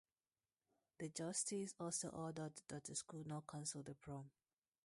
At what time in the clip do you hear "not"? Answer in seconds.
3.23-3.45